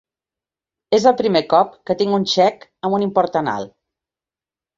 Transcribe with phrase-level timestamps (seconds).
[0.97, 3.73] És el primer cop que tinc un xec amb un import tan alt.